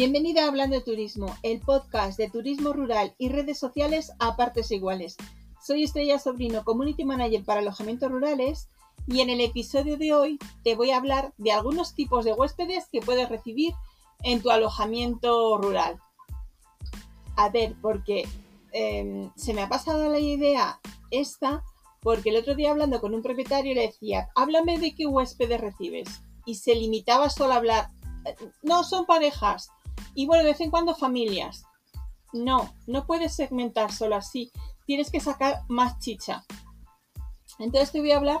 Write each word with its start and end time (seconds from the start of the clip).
Bienvenida 0.00 0.46
a 0.46 0.48
Hablando 0.48 0.76
de 0.76 0.82
Turismo, 0.82 1.36
el 1.42 1.60
podcast 1.60 2.16
de 2.16 2.30
turismo 2.30 2.72
rural 2.72 3.14
y 3.18 3.28
redes 3.28 3.58
sociales 3.58 4.12
a 4.18 4.34
partes 4.34 4.70
iguales. 4.70 5.18
Soy 5.62 5.82
Estrella 5.84 6.18
Sobrino, 6.18 6.64
Community 6.64 7.04
Manager 7.04 7.44
para 7.44 7.60
alojamientos 7.60 8.10
rurales 8.10 8.66
y 9.06 9.20
en 9.20 9.28
el 9.28 9.42
episodio 9.42 9.98
de 9.98 10.14
hoy 10.14 10.38
te 10.64 10.74
voy 10.74 10.90
a 10.90 10.96
hablar 10.96 11.34
de 11.36 11.52
algunos 11.52 11.94
tipos 11.94 12.24
de 12.24 12.32
huéspedes 12.32 12.88
que 12.90 13.02
puedes 13.02 13.28
recibir 13.28 13.74
en 14.22 14.40
tu 14.40 14.50
alojamiento 14.50 15.58
rural. 15.58 16.00
A 17.36 17.50
ver, 17.50 17.76
porque 17.82 18.26
em, 18.72 19.30
se 19.36 19.52
me 19.52 19.60
ha 19.60 19.68
pasado 19.68 20.10
la 20.10 20.18
idea 20.18 20.80
esta, 21.10 21.62
porque 22.00 22.30
el 22.30 22.36
otro 22.36 22.54
día 22.54 22.70
hablando 22.70 23.02
con 23.02 23.14
un 23.14 23.20
propietario 23.20 23.74
le 23.74 23.88
decía, 23.88 24.30
háblame 24.34 24.78
de 24.78 24.94
qué 24.94 25.04
huéspedes 25.04 25.60
recibes. 25.60 26.22
Y 26.46 26.54
se 26.54 26.74
limitaba 26.74 27.28
solo 27.28 27.52
a 27.52 27.56
hablar, 27.56 27.90
no 28.62 28.82
son 28.82 29.04
parejas, 29.04 29.70
y 30.14 30.26
bueno, 30.26 30.44
de 30.44 30.50
vez 30.50 30.60
en 30.60 30.70
cuando 30.70 30.94
familias. 30.94 31.64
No, 32.32 32.72
no 32.86 33.06
puedes 33.06 33.34
segmentar 33.34 33.92
solo 33.92 34.16
así, 34.16 34.52
tienes 34.86 35.10
que 35.10 35.20
sacar 35.20 35.62
más 35.68 35.98
chicha. 35.98 36.44
Entonces 37.58 37.92
te 37.92 38.00
voy 38.00 38.12
a 38.12 38.16
hablar 38.16 38.40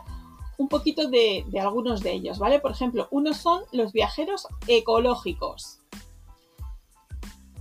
un 0.58 0.68
poquito 0.68 1.08
de, 1.08 1.44
algunos 1.60 2.02
de 2.02 2.12
ellos, 2.12 2.38
¿vale? 2.38 2.60
Por 2.60 2.70
ejemplo, 2.70 3.08
unos 3.10 3.38
son 3.38 3.62
los 3.72 3.92
viajeros 3.92 4.46
ecológicos. 4.66 5.78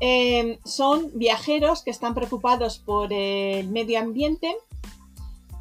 Em, 0.01 0.57
son 0.65 1.11
viajeros 1.13 1.83
que 1.83 1.91
están 1.91 2.13
preocupados 2.13 2.77
por 2.77 3.11
el 3.11 3.67
medio 3.69 3.99
ambiente 3.99 4.55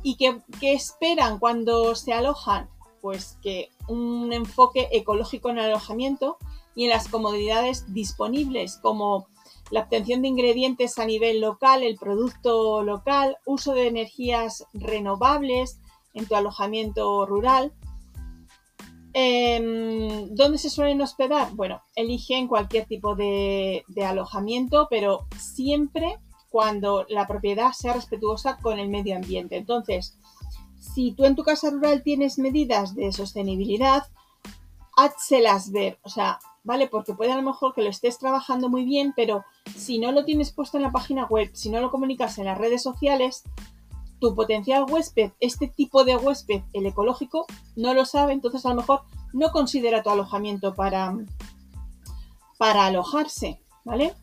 y 0.03 0.17
que, 0.17 0.41
que, 0.61 0.73
esperan 0.73 1.39
cuando 1.39 1.95
se 1.95 2.13
alojan, 2.13 2.69
pues 3.01 3.37
que 3.43 3.71
un 3.89 4.33
enfoque 4.33 4.89
ecológico 4.93 5.51
en 5.51 5.59
el 5.59 5.67
alojamiento 5.67 6.39
y 6.79 6.85
en 6.85 6.91
las 6.91 7.09
comodidades 7.09 7.93
disponibles, 7.93 8.77
como 8.77 9.27
la 9.73 9.81
obtención 9.81 10.23
de 10.23 10.29
ingredientes 10.29 10.97
a 11.01 11.07
nivel 11.07 11.41
local, 11.41 11.83
el 11.83 11.97
producto 11.97 12.85
local, 12.85 13.37
uso 13.45 13.75
de 13.75 13.89
energías 13.89 14.65
renovables, 14.73 15.81
en 16.15 16.27
tu 16.27 16.37
alojamiento 16.37 17.27
rural. 17.27 17.73
Em, 19.13 20.33
¿Dónde 20.37 20.59
se 20.59 20.71
suelen 20.71 21.03
hospedar? 21.03 21.53
Bueno, 21.57 21.83
eligen 21.97 22.47
cualquier 22.47 22.87
tipo 22.87 23.17
de, 23.17 23.83
alojamiento, 24.07 24.87
pero 24.89 25.27
siempre 25.37 26.21
cuando 26.49 27.07
la 27.09 27.27
propiedad 27.27 27.73
sea 27.73 27.95
respetuosa 27.95 28.57
con 28.59 28.79
el 28.79 28.89
medio 28.89 29.17
ambiente. 29.17 29.57
Entonces, 29.57 30.17
si 30.79 31.11
tú 31.11 31.25
en 31.25 31.35
tu 31.35 31.43
casa 31.43 31.71
rural 31.71 32.05
tienes 32.05 32.39
medidas 32.39 32.95
de 32.95 33.11
sostenibilidad, 33.11 34.05
házselas 34.99 35.71
ver. 35.71 35.99
O 36.03 36.09
sea, 36.09 36.41
¿vale? 36.65 36.89
Porque 36.89 37.15
puede 37.15 37.33
a 37.33 37.37
lo 37.37 37.43
mejor 37.43 37.75
que 37.75 37.83
lo 37.83 37.89
estés 37.89 38.19
trabajando 38.19 38.69
muy 38.69 38.85
bien, 38.85 39.13
pero 39.17 39.45
si 39.77 39.99
no 39.99 40.13
lo 40.13 40.25
tienes 40.25 40.53
puesto 40.53 40.77
en 40.77 40.83
la 40.83 40.91
página 40.91 41.25
web, 41.25 41.51
si 41.55 41.71
no 41.71 41.81
lo 41.81 41.91
comunicas 41.91 42.37
en 42.39 42.47
las 42.47 42.59
redes 42.59 42.83
sociales, 42.83 43.45
tu 44.21 44.35
potencial 44.35 44.85
huésped, 44.89 45.31
este 45.39 45.69
tipo 45.69 46.05
de 46.05 46.17
huésped, 46.17 46.63
el 46.73 46.87
ecológico, 46.87 47.47
no 47.77 47.95
lo 47.95 48.05
sabe, 48.05 48.33
entonces 48.33 48.67
a 48.67 48.71
lo 48.71 48.77
mejor 48.77 49.03
no 49.33 49.53
considera 49.53 50.03
tu 50.03 50.11
alojamiento 50.11 50.75
para, 50.75 51.17
para 52.59 52.87
alojarse, 52.87 53.61
¿vale? 53.85 54.15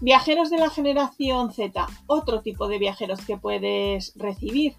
Viajeros 0.00 0.48
de 0.50 0.58
la 0.58 0.70
generación 0.70 1.52
Z, 1.52 1.86
otro 2.06 2.40
tipo 2.40 2.66
de 2.66 2.78
viajeros 2.78 3.20
que 3.26 3.36
puedes 3.36 4.14
recibir. 4.16 4.74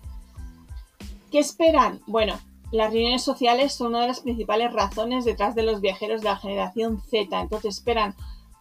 ¿Qué 1.31 1.39
esperan? 1.39 2.01
Bueno, 2.07 2.39
las 2.75 2.91
reuniones 2.91 3.23
sociales 3.23 3.73
son 3.73 3.87
una 3.87 4.01
de 4.01 4.07
las 4.07 4.19
principales 4.19 4.71
razones 4.73 5.25
detrás 5.25 5.55
de 5.55 5.63
los 5.63 5.81
viajeros 5.81 6.21
de 6.21 6.29
la 6.29 6.37
generación 6.37 7.01
Z, 7.01 7.39
entonces 7.39 7.77
esperan 7.77 8.15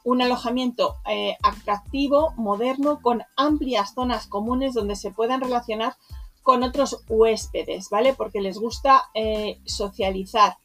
un 0.04 0.20
alojamiento 0.20 0.96
eh, 1.08 1.36
atractivo, 1.42 2.32
moderno, 2.36 3.00
con 3.00 3.22
amplias 3.36 3.94
zonas 3.94 4.26
comunes 4.26 4.74
donde 4.74 4.96
se 4.96 5.10
puedan 5.10 5.40
relacionar 5.40 5.94
con 6.42 6.62
otros 6.62 7.02
huéspedes, 7.08 7.88
¿vale? 7.88 8.12
Porque 8.12 8.42
les 8.42 8.58
gusta 8.58 9.04
eh, 9.14 9.58
socializar 9.64 10.58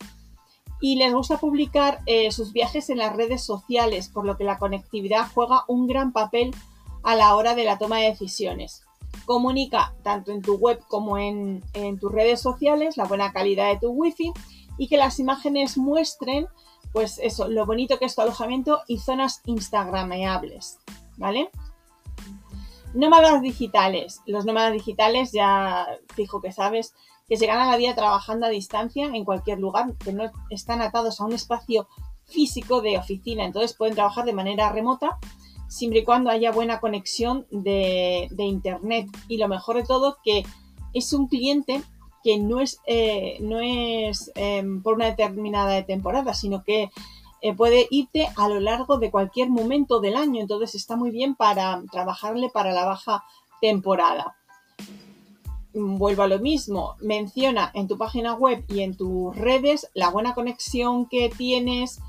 y 0.82 0.98
les 0.98 1.14
gusta 1.14 1.38
publicar 1.38 2.02
eh, 2.06 2.32
sus 2.32 2.52
viajes 2.52 2.90
en 2.90 2.98
las 2.98 3.16
redes 3.16 3.44
sociales, 3.44 4.10
por 4.10 4.26
lo 4.26 4.38
que 4.38 4.44
la 4.44 4.58
conectividad 4.58 5.28
juega 5.34 5.64
un 5.68 5.88
gran 5.88 6.12
papel 6.12 6.54
a 7.04 7.16
la 7.16 7.36
hora 7.36 7.56
de 7.56 7.64
la 7.64 7.78
toma 7.78 8.00
de 8.00 8.10
decisiones. 8.10 8.84
Comunica 9.30 9.94
tanto 10.02 10.32
en 10.32 10.42
tu 10.42 10.56
web 10.56 10.80
como 10.88 11.20
en, 11.20 11.62
tus 12.00 12.12
redes 12.12 12.42
sociales 12.42 12.98
la 12.98 13.06
buena 13.06 13.32
calidad 13.32 13.68
de 13.68 13.78
tu 13.78 13.92
wifi 13.92 14.34
y 14.80 14.88
que 14.88 14.98
las 14.98 15.20
imágenes 15.20 15.78
muestren 15.78 16.48
pues 16.94 17.20
eso, 17.20 17.48
lo 17.48 17.68
bonito 17.68 18.00
que 18.00 18.06
es 18.06 18.16
tu 18.16 18.22
alojamiento 18.22 18.82
y 18.88 18.98
zonas 18.98 19.44
instagrameables, 19.46 20.80
¿vale? 21.18 21.52
Nómadas 22.96 23.44
digitales. 23.44 24.22
Los 24.26 24.46
nómadas 24.46 24.74
digitales 24.74 25.32
ya 25.32 25.86
fijo 26.16 26.42
que 26.42 26.52
sabes 26.52 26.96
que 27.28 27.38
se 27.38 27.46
ganan 27.46 27.70
la 27.70 27.78
vida 27.78 27.94
trabajando 27.94 28.48
a 28.48 28.50
distancia 28.50 29.06
en 29.06 29.26
cualquier 29.26 29.60
lugar, 29.60 29.96
que 30.04 30.12
no 30.12 30.24
están 30.50 30.82
atados 30.82 31.22
a 31.22 31.26
un 31.26 31.34
espacio 31.34 31.88
físico 32.26 32.82
de 32.82 32.98
oficina, 32.98 33.46
entonces 33.46 33.78
pueden 33.78 33.94
trabajar 33.94 34.26
de 34.26 34.34
manera 34.34 34.72
remota 34.72 35.20
siempre 35.70 36.00
y 36.00 36.04
cuando 36.04 36.30
haya 36.30 36.52
buena 36.52 36.82
conexión 36.82 37.46
de, 37.52 38.28
internet. 38.38 39.08
Y 39.30 39.38
lo 39.38 39.48
mejor 39.48 39.78
de 39.78 39.84
todo 39.84 40.18
que 40.24 40.44
es 40.94 41.14
un 41.14 41.28
cliente 41.28 41.82
que 42.24 42.38
no 42.38 42.60
es, 42.60 42.82
eh, 42.86 43.38
no 43.40 43.62
es 43.62 44.32
em, 44.36 44.82
por 44.84 44.96
una 44.96 45.06
determinada 45.06 45.86
temporada, 45.86 46.34
sino 46.34 46.64
que 46.64 46.90
eh, 47.42 47.54
puede 47.54 47.88
irte 47.90 48.28
a 48.36 48.50
lo 48.50 48.60
largo 48.60 48.98
de 48.98 49.12
cualquier 49.12 49.50
momento 49.50 50.02
del 50.02 50.18
año. 50.18 50.42
Entonces 50.42 50.76
está 50.76 50.98
muy 50.98 51.12
bien 51.12 51.36
para 51.36 51.82
trabajarle 51.90 52.50
para 52.50 52.74
la 52.74 52.86
baja 52.86 53.24
temporada. 53.62 54.36
Vuelvo 55.74 56.24
a 56.24 56.28
lo 56.28 56.40
mismo, 56.40 56.96
menciona 57.00 57.72
en 57.76 57.88
tu 57.88 57.98
página 57.98 58.34
web 58.34 58.66
y 58.68 58.82
en 58.82 58.98
tus 58.98 59.36
redes 59.36 59.88
la 59.94 60.10
buena 60.10 60.34
conexión 60.34 61.06
que 61.06 61.30
tienes, 61.30 62.02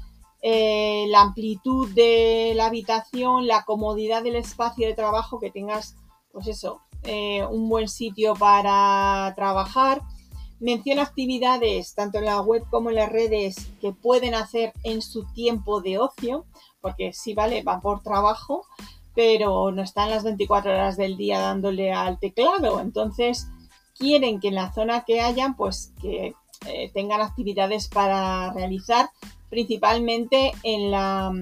eh, 0.42 1.06
la 1.08 1.20
amplitud 1.20 1.88
de 1.94 2.52
la 2.56 2.66
habitación, 2.66 3.46
la 3.46 3.64
comodidad 3.64 4.22
del 4.22 4.36
espacio 4.36 4.86
de 4.86 4.94
trabajo 4.94 5.38
que 5.38 5.50
tengas, 5.50 5.96
pues 6.32 6.46
eso, 6.46 6.80
eh, 7.02 7.44
un 7.50 7.68
buen 7.68 7.88
sitio 7.88 8.34
para 8.34 9.32
trabajar. 9.36 10.02
Menciona 10.58 11.02
actividades 11.02 11.94
tanto 11.94 12.18
en 12.18 12.26
la 12.26 12.40
web 12.40 12.64
como 12.70 12.90
en 12.90 12.96
las 12.96 13.10
redes 13.10 13.70
que 13.80 13.92
pueden 13.92 14.34
hacer 14.34 14.72
en 14.82 15.02
su 15.02 15.24
tiempo 15.32 15.80
de 15.80 15.98
ocio, 15.98 16.44
porque 16.80 17.12
sí, 17.12 17.34
vale, 17.34 17.62
van 17.62 17.80
por 17.80 18.02
trabajo, 18.02 18.66
pero 19.14 19.72
no 19.72 19.82
están 19.82 20.10
las 20.10 20.24
24 20.24 20.72
horas 20.72 20.96
del 20.96 21.16
día 21.16 21.40
dándole 21.40 21.92
al 21.92 22.18
teclado. 22.18 22.80
Entonces, 22.80 23.48
quieren 23.98 24.40
que 24.40 24.48
en 24.48 24.54
la 24.54 24.72
zona 24.72 25.04
que 25.04 25.20
hayan, 25.20 25.56
pues 25.56 25.92
que 26.00 26.34
eh, 26.66 26.91
tengan 26.93 27.21
actividades 27.21 27.88
para 27.88 28.53
realizar, 28.53 29.10
principalmente 29.48 30.53
en 30.62 30.91
la, 30.91 31.32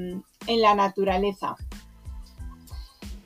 en 0.46 0.62
la 0.62 0.74
naturaleza. 0.74 1.56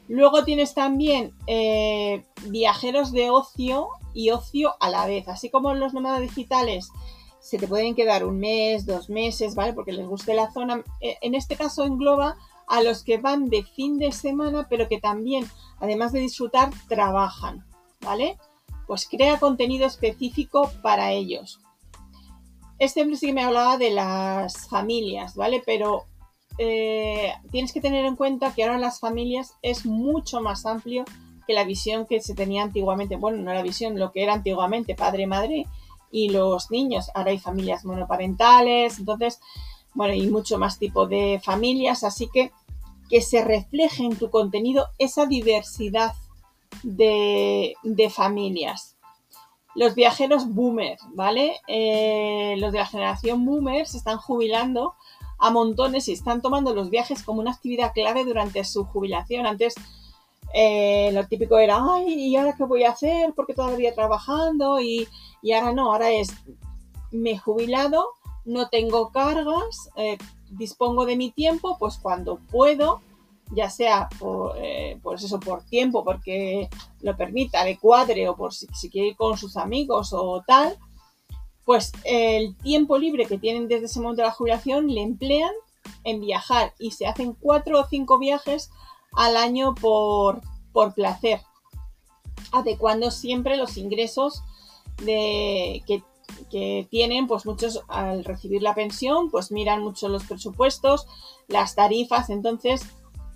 Luego 0.09 0.45
tienes 0.45 0.75
también 0.75 1.33
eh, 1.47 2.25
viajeros 2.47 3.13
de 3.13 3.31
ocio 3.31 3.89
y 4.13 4.31
ocio 4.31 4.75
a 4.81 4.91
la 4.91 5.07
vez, 5.07 5.29
así 5.29 5.49
como 5.49 5.75
los 5.75 5.95
nómadas 5.95 6.21
digitales 6.21 6.91
se 7.43 7.59
te 7.59 7.67
pueden 7.67 7.97
quedar 7.97 8.25
un 8.25 8.39
mes, 8.39 8.87
dos 8.87 9.11
meses, 9.11 9.57
¿vale? 9.57 9.73
Porque 9.73 9.93
les 9.93 10.07
guste 10.07 10.33
la 10.33 10.53
zona. 10.53 10.85
Eh, 11.01 11.19
en 11.23 11.35
este 11.35 11.57
caso 11.57 11.85
engloba 11.85 12.37
a 12.69 12.83
los 12.83 13.03
que 13.03 13.19
van 13.19 13.51
de 13.51 13.65
fin 13.65 13.99
de 13.99 14.13
semana, 14.13 14.69
pero 14.71 14.89
que 14.89 15.01
también, 15.01 15.47
además 15.81 16.13
de 16.13 16.21
disfrutar, 16.21 16.71
trabajan, 16.89 17.67
¿vale? 18.01 18.39
Pues 18.87 19.09
crea 19.09 19.41
contenido 19.41 19.87
específico 19.87 20.71
para 20.83 21.11
ellos. 21.11 21.61
Este 22.83 23.05
sí 23.15 23.29
que 23.29 23.33
me 23.33 23.45
hablaba 23.45 23.79
de 23.79 23.93
las 23.93 24.67
familias, 24.67 25.37
¿vale? 25.37 25.63
Pero 25.65 26.07
eh, 26.59 27.33
tienes 27.53 27.73
que 27.73 27.81
tener 27.81 28.05
en 28.05 28.17
cuenta 28.17 28.53
que 28.53 28.65
ahora 28.65 28.77
las 28.77 28.99
familias 28.99 29.55
es 29.63 29.87
mucho 29.87 30.41
más 30.41 30.67
amplio 30.67 31.05
que 31.47 31.53
la 31.53 31.63
visión 31.63 32.07
que 32.07 32.21
se 32.21 32.35
tenía 32.35 32.65
antiguamente. 32.65 33.15
Bueno, 33.15 33.39
no 33.39 33.55
la 33.55 33.63
visión, 33.63 34.01
lo 34.01 34.11
que 34.11 34.25
era 34.25 34.35
antiguamente 34.35 34.97
padre, 34.97 35.29
madre 35.29 35.69
y 36.11 36.31
los 36.31 36.73
niños. 36.73 37.09
Ahora 37.15 37.31
hay 37.31 37.39
familias 37.39 37.85
monoparentales, 37.85 38.99
entonces, 38.99 39.39
bueno, 39.95 40.15
y 40.15 40.27
mucho 40.27 40.59
más 40.59 40.81
tipo 40.81 41.07
de 41.07 41.41
familias, 41.41 42.03
así 42.03 42.29
que 42.33 42.51
que 43.09 43.21
se 43.21 43.45
refleje 43.45 44.03
en 44.03 44.17
tu 44.17 44.29
contenido 44.29 44.89
esa 44.99 45.27
diversidad 45.27 46.15
de, 46.83 47.77
familias. 48.11 48.92
Los 49.75 49.95
viajeros 49.95 50.49
boomer, 50.49 50.99
¿vale? 51.15 51.57
Eh, 51.67 52.57
los 52.59 52.73
de 52.73 52.79
la 52.79 52.87
generación 52.87 53.45
boomer 53.45 53.87
se 53.87 53.99
están 53.99 54.19
jubilando 54.19 54.95
a 55.39 55.51
montones 55.51 56.09
y 56.09 56.13
están 56.13 56.41
tomando 56.41 56.75
los 56.75 56.91
viajes 56.91 57.23
como 57.23 57.41
una 57.41 57.53
actividad 57.53 57.93
clave 57.93 58.25
durante 58.25 58.63
su 58.65 58.85
jubilación. 58.85 59.47
Antes 59.47 59.75
eh, 60.55 61.11
lo 61.13 61.27
típico 61.27 61.59
era, 61.59 61.81
ay, 61.81 62.13
¿y 62.13 62.37
ahora 62.37 62.55
qué 62.57 62.65
voy 62.65 62.85
a 62.85 62.91
hacer? 62.91 63.33
Porque 63.35 63.55
todavía 63.55 63.95
trabajando 63.95 64.81
y, 64.81 65.09
y 65.41 65.53
ahora 65.53 65.73
no, 65.73 65.93
ahora 65.93 66.11
es, 66.11 66.33
me 67.11 67.33
he 67.33 67.39
jubilado, 67.39 68.07
no 68.45 68.69
tengo 68.69 69.11
cargas, 69.11 69.91
eh, 69.97 70.19
dispongo 70.51 71.07
de 71.07 71.17
mi 71.17 71.31
tiempo, 71.31 71.77
pues 71.79 71.99
cuando 71.99 72.37
puedo, 72.51 73.01
ya 73.55 73.71
sea 73.71 74.09
por, 74.19 74.57
eh, 74.59 74.99
pues 75.03 75.23
eso, 75.23 75.39
por 75.39 75.65
tiempo, 75.65 76.05
porque 76.05 76.69
lo 77.01 77.17
permita, 77.17 77.65
le 77.65 77.79
cuadre, 77.79 78.29
o 78.29 78.37
por 78.37 78.53
si, 78.55 78.67
quiere 78.91 79.09
ir 79.09 79.17
con 79.17 79.37
sus 79.37 79.57
amigos 79.57 80.13
o 80.13 80.43
tal, 80.47 80.77
pues 81.65 81.93
el 82.05 82.57
tiempo 82.57 82.99
libre 82.99 83.27
que 83.27 83.39
tienen 83.39 83.69
desde 83.69 83.87
ese 83.87 84.01
momento 84.01 84.23
de 84.23 84.29
la 84.29 84.35
jubilación 84.35 84.89
le 84.89 85.03
emplean 85.03 85.53
en 86.05 86.21
viajar 86.21 86.75
y 86.79 86.93
se 86.93 87.07
hacen 87.07 87.35
cuatro 87.35 87.81
o 87.81 87.87
cinco 87.89 88.19
viajes 88.19 88.71
al 89.13 89.37
año 89.37 89.75
por, 89.75 90.41
por 90.73 90.95
placer, 90.95 91.41
adecuando 92.53 93.11
siempre 93.11 93.57
los 93.57 93.77
ingresos 93.77 94.43
de, 95.05 95.83
que, 95.87 96.03
que 96.51 96.87
tienen, 96.91 97.27
pues 97.27 97.45
muchos 97.45 97.83
al 97.89 98.25
recibir 98.25 98.63
la 98.63 98.75
pensión, 98.75 99.31
pues 99.31 99.53
miran 99.53 99.83
mucho 99.83 100.09
los 100.09 100.25
presupuestos, 100.25 101.07
las 101.49 101.75
tarifas, 101.75 102.31
entonces 102.31 102.83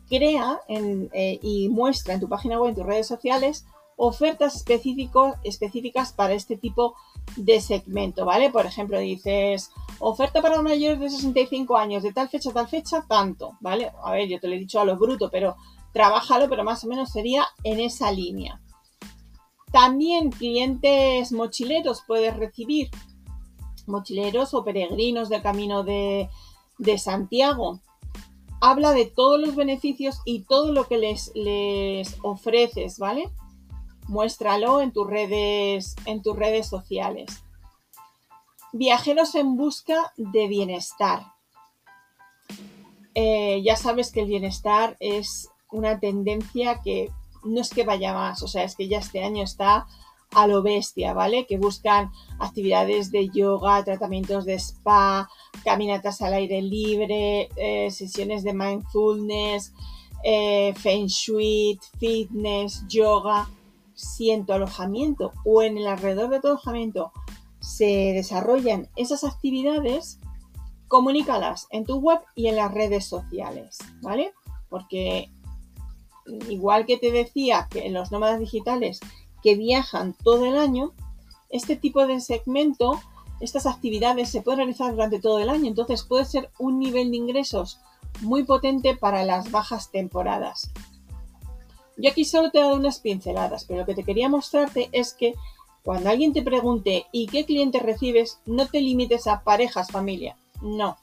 crea 0.09 0.61
eh, 0.69 1.39
y 1.43 1.69
muestra 1.69 2.15
en 2.15 2.21
tu 2.21 2.29
página 2.29 2.61
web, 2.61 2.71
en 2.71 2.77
tus 2.77 2.87
redes 2.87 3.07
sociales, 3.07 3.67
ofertas 3.97 4.65
específicas 5.43 6.13
para 6.13 6.35
este 6.35 6.57
tipo 6.57 6.95
de 7.37 7.61
segmento, 7.61 8.25
¿vale? 8.25 8.51
Por 8.51 8.67
ejemplo, 8.67 8.99
dices, 8.99 9.71
oferta 9.99 10.43
para 10.43 10.61
mayores 10.63 11.01
de 11.01 11.11
65 11.11 11.77
años, 11.77 12.03
de 12.03 12.13
tal 12.13 12.29
fecha 12.29 12.51
a 12.51 12.55
tal 12.55 12.69
fecha, 12.69 13.05
tanto, 13.09 13.57
¿vale? 13.61 13.91
A 14.03 14.13
ver, 14.13 14.29
yo 14.29 14.39
te 14.39 14.49
lo 14.49 14.55
he 14.55 14.59
dicho 14.59 14.81
a 14.81 14.85
lo 14.85 14.97
bruto, 14.97 15.31
pero 15.31 15.57
trabájalo, 15.93 16.49
pero 16.49 16.63
más 16.63 16.85
o 16.85 16.89
menos 16.89 17.11
sería 17.11 17.47
en 17.65 17.81
esa 17.81 18.13
línea. 18.13 18.61
También 19.73 20.31
clientes 20.31 21.33
mochileros 21.33 22.03
puedes 22.07 22.37
recibir, 22.37 22.91
mochileros 23.87 24.53
o 24.53 24.63
peregrinos 24.63 25.29
del 25.29 25.43
camino 25.43 25.83
de 25.85 26.29
Santiago, 26.99 27.81
habla 28.61 28.93
de 28.93 29.07
todos 29.07 29.41
los 29.41 29.55
beneficios 29.55 30.21
y 30.25 30.45
todo 30.45 30.73
lo 30.73 30.87
que 30.87 30.99
les, 30.99 31.33
les 31.35 32.17
ofreces, 32.23 32.99
¿vale? 32.99 33.31
Muéstralo 34.09 34.81
en 34.81 34.93
tus 34.93 35.07
redes, 35.07 35.97
en 36.05 36.23
tus 36.23 36.37
redes 36.37 36.69
sociales. 36.69 37.43
Viajeros 38.73 39.35
en 39.35 39.57
busca 39.57 40.13
de 40.17 40.49
bienestar. 40.49 41.33
Eh, 43.15 43.63
ya 43.65 43.77
sabes 43.77 44.13
que 44.13 44.21
el 44.21 44.27
bienestar 44.27 44.97
es 45.01 45.49
una 45.71 45.99
tendencia 45.99 46.83
que 46.83 47.11
no 47.45 47.61
es 47.61 47.71
que 47.71 47.85
vaya 47.85 48.13
más, 48.13 48.43
o 48.43 48.49
sea, 48.49 48.65
es 48.65 48.77
que 48.77 48.89
ya 48.89 48.99
este 48.99 49.25
año 49.25 49.43
está 49.43 49.87
a 50.37 50.47
lo 50.47 50.63
bestia, 50.63 51.15
¿vale? 51.15 51.47
Que 51.47 51.57
buscan 51.57 52.13
actividades 52.39 53.11
de 53.11 53.31
yoga, 53.31 53.83
tratamientos 53.85 54.45
de 54.45 54.59
spa, 54.59 55.31
caminatas 55.65 56.21
al 56.21 56.35
aire 56.35 56.61
libre, 56.61 57.49
eh, 57.57 57.91
sesiones 57.91 58.45
de 58.45 58.53
mindfulness, 58.53 59.73
eh, 60.23 60.75
feng 60.77 61.07
shui, 61.07 61.81
fitness, 61.99 62.85
yoga. 62.87 63.49
Si 63.95 64.31
en 64.31 64.45
tu 64.45 64.53
alojamiento 64.53 65.33
o 65.43 65.63
en 65.63 65.79
el 65.79 65.87
alrededor 65.87 66.29
de 66.29 66.41
tu 66.41 66.49
alojamiento 66.49 67.13
se 67.59 68.13
desarrollan 68.13 68.91
esas 68.95 69.25
actividades, 69.25 70.21
comunícalas 70.87 71.67
en 71.71 71.87
tu 71.87 71.97
web 71.97 72.21
y 72.35 72.49
en 72.49 72.57
las 72.57 72.75
redes 72.75 73.07
sociales, 73.07 73.79
¿vale? 74.03 74.35
Porque 74.69 75.31
igual 76.51 76.85
que 76.85 76.99
te 76.99 77.11
decía 77.11 77.69
que 77.71 77.87
en 77.87 77.95
los 77.95 78.13
nómadas 78.13 78.39
digitales 78.39 79.01
que 79.47 79.55
viajan 79.55 80.17
todo 80.25 80.45
el 80.45 80.59
año, 80.59 80.93
este 81.51 81.77
tipo 81.77 82.05
de 82.05 82.21
segmento, 82.21 83.01
estas 83.39 83.67
actividades 83.67 84.29
se 84.29 84.43
pueden 84.43 84.59
realizar 84.59 84.91
durante 84.91 85.21
todo 85.21 85.39
el 85.39 85.51
año, 85.51 85.69
entonces 85.69 86.03
puede 86.03 86.25
ser 86.25 86.51
un 86.59 86.81
nivel 86.81 87.13
de 87.13 87.19
ingresos 87.19 87.79
muy 88.23 88.43
potente 88.43 88.97
para 88.97 89.25
las 89.25 89.53
bajas 89.53 89.93
temporadas. 89.93 90.73
Yo 91.97 92.11
aquí 92.11 92.25
solo 92.25 92.51
te 92.51 92.59
he 92.59 92.63
dado 92.63 92.75
unas 92.75 92.99
pinceladas, 92.99 93.67
pero 93.67 93.79
lo 93.83 93.87
que 93.87 93.95
te 93.95 94.03
quería 94.03 94.29
mostrarte 94.29 94.89
es 94.91 95.15
que 95.15 95.35
cuando 95.85 96.11
alguien 96.11 96.33
te 96.33 96.43
pregunte 96.43 97.07
¿y 97.13 97.29
qué 97.29 97.45
cliente 97.45 97.79
recibes? 97.79 98.41
No 98.47 98.67
te 98.67 98.81
limites 98.81 99.29
a 99.29 99.45
parejas, 99.45 99.93
familia. 99.93 100.37
No. 100.61 100.97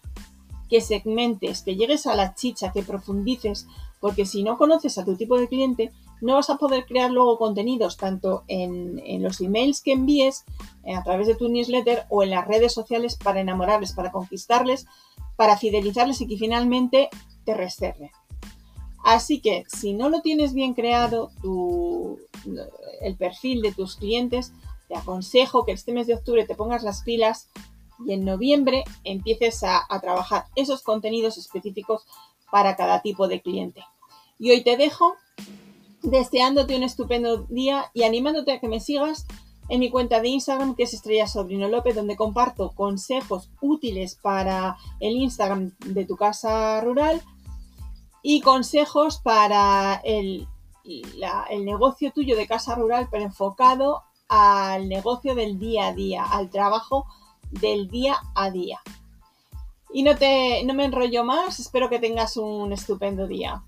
Que 0.67 0.81
segmentes, 0.81 1.61
que 1.61 1.77
llegues 1.77 2.07
a 2.07 2.15
la 2.15 2.35
chicha, 2.35 2.73
que 2.73 2.83
profundices, 2.83 3.67
porque 4.01 4.25
si 4.25 4.43
no 4.43 4.57
conoces 4.57 4.97
a 4.97 5.05
tu 5.05 5.15
tipo 5.15 5.37
de 5.37 5.47
cliente, 5.47 5.93
no 6.23 6.35
vas 6.35 6.49
a 6.49 6.55
poder 6.55 6.85
crear 6.85 7.11
luego 7.11 7.37
contenidos 7.37 7.97
tanto 7.97 8.45
en, 8.47 9.21
los 9.21 9.41
emails 9.41 9.81
que 9.81 9.91
envíes 9.91 10.45
eh, 10.85 10.95
a 10.95 11.03
través 11.03 11.27
de 11.27 11.35
tu 11.35 11.49
newsletter 11.49 12.05
o 12.09 12.23
en 12.23 12.29
las 12.29 12.47
redes 12.47 12.73
sociales 12.73 13.17
para 13.21 13.41
enamorarles, 13.41 13.91
para 13.91 14.11
conquistarles, 14.11 14.85
para 15.35 15.57
fidelizarles 15.57 16.21
y 16.21 16.27
que 16.27 16.37
finalmente 16.37 17.09
te 17.43 17.53
reserve. 17.53 18.11
Así 19.03 19.41
que 19.41 19.65
si 19.67 19.93
no 19.93 20.07
lo 20.07 20.21
tienes 20.21 20.53
bien 20.53 20.73
creado, 20.73 21.31
el 23.01 23.17
perfil 23.17 23.61
de 23.61 23.73
tus 23.73 23.97
clientes, 23.97 24.53
te 24.87 24.95
aconsejo 24.95 25.65
que 25.65 25.73
este 25.73 25.91
mes 25.91 26.07
de 26.07 26.15
octubre 26.15 26.45
te 26.45 26.55
pongas 26.55 26.83
las 26.83 27.03
pilas 27.03 27.49
y 28.05 28.13
en 28.13 28.23
noviembre 28.23 28.85
empieces 29.03 29.61
a 29.63 29.99
trabajar 29.99 30.45
esos 30.55 30.83
contenidos 30.83 31.37
específicos 31.37 32.05
para 32.49 32.77
cada 32.77 33.01
tipo 33.01 33.27
de 33.27 33.41
cliente. 33.41 33.83
Y 34.39 34.51
hoy 34.51 34.63
te 34.63 34.77
dejo 34.77 35.15
deseándote 36.03 36.75
un 36.75 36.83
estupendo 36.83 37.43
día 37.49 37.89
y 37.93 38.03
animándote 38.03 38.51
a 38.51 38.59
que 38.59 38.67
me 38.67 38.79
sigas 38.79 39.25
en 39.69 39.79
mi 39.79 39.89
cuenta 39.89 40.19
de 40.19 40.27
Instagram 40.27 40.75
que 40.75 40.83
es 40.83 40.93
Estrella 40.93 41.27
Sobrino 41.27 41.67
López, 41.69 41.95
donde 41.95 42.15
comparto 42.15 42.71
consejos 42.71 43.49
útiles 43.61 44.15
para 44.21 44.77
el 44.99 45.15
Instagram 45.15 45.71
de 45.85 46.05
tu 46.05 46.17
casa 46.17 46.81
rural 46.81 47.21
y 48.21 48.41
consejos 48.41 49.19
para 49.19 50.01
el, 50.03 50.47
el 51.49 51.65
negocio 51.65 52.11
tuyo 52.11 52.35
de 52.35 52.47
casa 52.47 52.75
rural, 52.75 53.07
pero 53.09 53.23
enfocado 53.23 54.03
al 54.27 54.89
negocio 54.89 55.35
del 55.35 55.59
día 55.59 55.87
a 55.87 55.93
día, 55.93 56.23
al 56.23 56.49
trabajo 56.49 57.05
del 57.51 57.89
día 57.89 58.17
a 58.35 58.49
día. 58.51 58.79
Y 59.93 60.03
no, 60.03 60.15
te, 60.17 60.63
no 60.65 60.73
me 60.73 60.85
enrollo 60.85 61.23
más, 61.23 61.59
espero 61.59 61.89
que 61.89 61.99
tengas 61.99 62.35
un 62.35 62.73
estupendo 62.73 63.27
día. 63.27 63.63